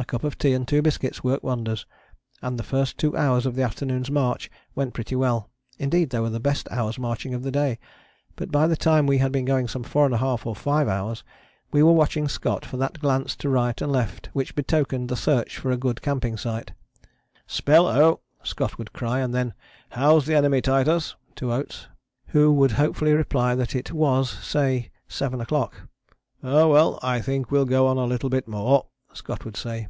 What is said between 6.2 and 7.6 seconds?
were the best hours' marching of the